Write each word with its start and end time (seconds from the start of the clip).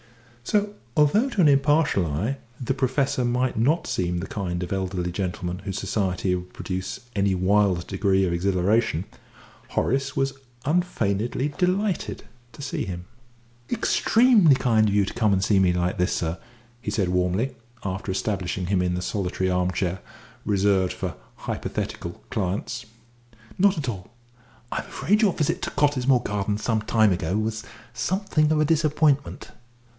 So, 0.43 0.73
although 0.97 1.29
to 1.29 1.41
an 1.41 1.47
impartial 1.47 2.05
eye 2.07 2.37
the 2.59 2.73
Professor 2.73 3.23
might 3.23 3.55
not 3.57 3.85
seem 3.85 4.17
the 4.17 4.27
kind 4.27 4.63
of 4.63 4.73
elderly 4.73 5.11
gentleman 5.11 5.59
whose 5.59 5.77
society 5.79 6.33
would 6.33 6.51
produce 6.51 6.99
any 7.15 7.35
wild 7.35 7.85
degree 7.85 8.25
of 8.25 8.33
exhilaration, 8.33 9.05
Horace 9.69 10.15
was 10.15 10.33
unfeignedly 10.65 11.49
delighted 11.55 12.23
to 12.53 12.61
see 12.63 12.83
him. 12.83 13.05
"Extremely 13.69 14.55
kind 14.55 14.89
of 14.89 14.93
you 14.95 15.05
to 15.05 15.13
come 15.13 15.31
and 15.31 15.43
see 15.43 15.59
me 15.59 15.71
like 15.71 15.99
this, 15.99 16.11
sir," 16.13 16.39
he 16.81 16.89
said 16.89 17.09
warmly, 17.09 17.55
after 17.85 18.11
establishing 18.11 18.65
him 18.65 18.81
in 18.81 18.95
the 18.95 19.03
solitary 19.03 19.51
armchair 19.51 19.99
reserved 20.45 20.93
for 20.93 21.15
hypothetical 21.35 22.23
clients. 22.31 22.87
"Not 23.59 23.77
at 23.77 23.87
all. 23.87 24.11
I'm 24.71 24.81
afraid 24.85 25.21
your 25.21 25.33
visit 25.33 25.61
to 25.61 25.69
Cottesmore 25.69 26.23
Gardens 26.23 26.63
some 26.63 26.81
time 26.81 27.13
ago 27.13 27.37
was 27.37 27.63
somewhat 27.93 28.35
of 28.51 28.59
a 28.59 28.65
disappointment." 28.65 29.51